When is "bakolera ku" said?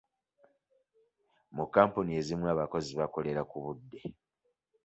2.99-3.57